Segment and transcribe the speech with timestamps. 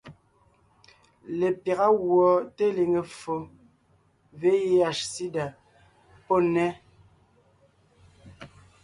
[1.39, 3.35] Lepyága gùɔ teliŋe ffo
[4.39, 5.45] (VIH/SIDA)
[6.25, 6.65] pɔ́ nnέ,